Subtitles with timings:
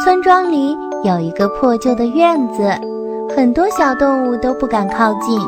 [0.00, 0.74] 村庄里
[1.04, 2.62] 有一个破旧的院子，
[3.36, 5.38] 很多小动物都不敢靠近。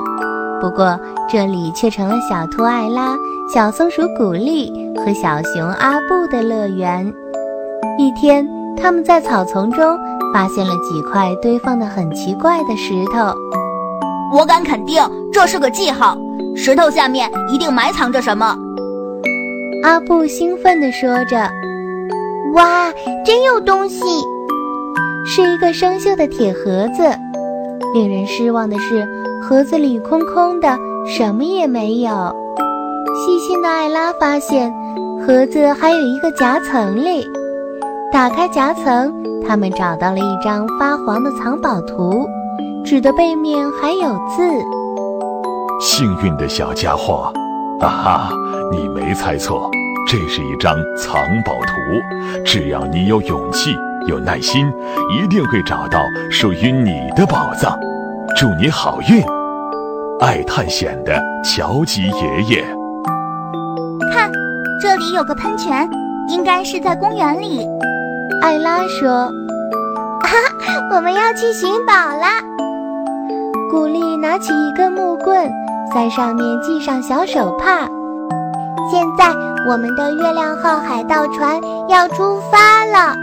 [0.61, 3.17] 不过这里却成了小兔艾拉、
[3.53, 7.11] 小松鼠古丽和小熊阿布的乐园。
[7.98, 9.98] 一天，他们在草丛中
[10.34, 13.34] 发现了几块堆放的很奇怪的石头。
[14.31, 16.19] 我敢肯定，这是个记号，
[16.55, 18.55] 石头下面一定埋藏着什么。
[19.84, 21.51] 阿布兴奋地说着
[22.53, 22.92] ：“哇，
[23.25, 24.05] 真有东西！”
[25.27, 27.02] 是一个生锈的铁盒子。
[27.94, 29.06] 令人失望的是，
[29.42, 32.34] 盒子里空空的，什么也没有。
[33.14, 34.72] 细心的艾拉发现，
[35.25, 37.25] 盒子还有一个夹层里。
[38.12, 39.14] 打开夹层，
[39.47, 42.27] 他们找到了一张发黄的藏宝图，
[42.84, 44.42] 纸的背面还有字
[45.81, 47.33] ：“幸运的小家伙，
[47.81, 48.31] 哈哈，
[48.72, 49.70] 你没猜错，
[50.09, 52.42] 这是一张藏宝图。
[52.44, 53.70] 只要你有勇气。”
[54.06, 54.66] 有耐心，
[55.10, 57.78] 一定会找到属于你的宝藏。
[58.36, 59.22] 祝你好运，
[60.20, 62.64] 爱探险的乔吉爷爷。
[64.12, 64.30] 看，
[64.80, 65.88] 这里有个喷泉，
[66.28, 67.66] 应该是在公园里。
[68.42, 69.30] 艾拉说
[70.20, 70.30] ：“哈，
[70.94, 72.41] 我们要去寻宝啦！”
[73.70, 75.50] 古丽拿起一根木棍，
[75.94, 77.88] 在上面系上小手帕。
[78.91, 79.32] 现在，
[79.66, 83.14] 我们的月亮号海盗船要出发了。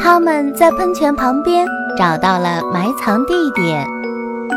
[0.00, 3.86] 他们在喷泉旁边找到了埋藏地点，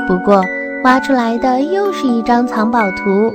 [0.07, 0.41] 不过
[0.83, 3.31] 挖出来的又是一张藏宝图。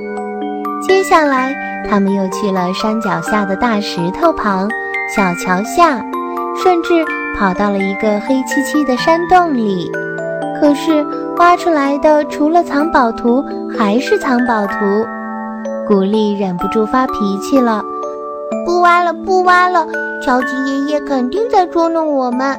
[0.81, 1.53] 接下来，
[1.89, 4.69] 他们又去了山脚下的大石头旁、
[5.15, 6.01] 小桥下，
[6.61, 7.05] 甚至
[7.37, 9.91] 跑到了一个黑漆漆的山洞里。
[10.59, 11.05] 可是，
[11.37, 13.43] 挖出来的除了藏宝图，
[13.77, 15.05] 还是藏宝图。
[15.87, 17.81] 古丽忍不住发脾气了。
[18.65, 19.85] 不挖了，不挖了！
[20.23, 22.57] 乔吉爷爷肯定在捉弄我们。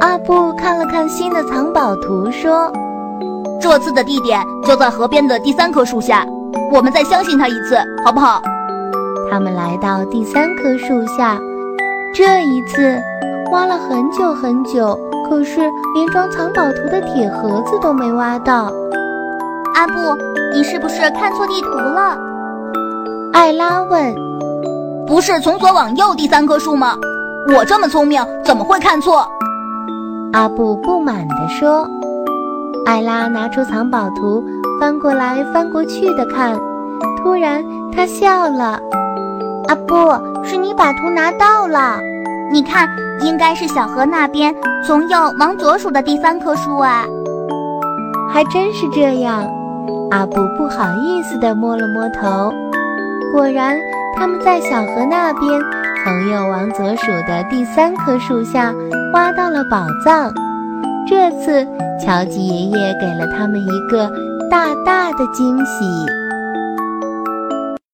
[0.00, 2.70] 阿布看了看新的藏宝图，说
[3.60, 6.24] ：“这次的地点就在河边的第三棵树下，
[6.72, 8.40] 我们再相信他一次，好不好？”
[9.30, 11.38] 他们来到第三棵树下，
[12.14, 12.96] 这一次
[13.50, 14.98] 挖了很久很久，
[15.28, 15.60] 可是
[15.94, 18.72] 连装藏宝图的铁盒子都没挖到。
[19.74, 20.16] 阿布，
[20.54, 22.16] 你是不是看错地图了？
[23.32, 24.14] 艾拉问。
[25.08, 26.94] 不是从左往右第三棵树吗？
[27.56, 29.26] 我这么聪明，怎么会看错？
[30.34, 31.88] 阿布不满地说。
[32.84, 34.44] 艾拉拿出藏宝图，
[34.78, 36.54] 翻过来翻过去的看。
[37.22, 38.78] 突然，她笑了。
[39.68, 39.94] 阿布，
[40.44, 41.98] 是你把图拿到了。
[42.52, 42.86] 你看，
[43.22, 44.54] 应该是小河那边
[44.86, 47.06] 从右往左数的第三棵树啊。
[48.30, 49.42] 还真是这样。
[50.10, 52.52] 阿布不好意思地摸了摸头。
[53.32, 53.74] 果然。
[54.18, 55.62] 他们在小河那边，
[56.04, 58.74] 朋友往左数的第三棵树下
[59.12, 60.34] 挖到了宝藏。
[61.08, 61.64] 这次，
[62.04, 64.10] 乔吉爷爷给了他们一个
[64.50, 66.27] 大大的惊喜。